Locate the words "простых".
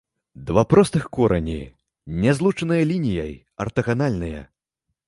0.71-1.05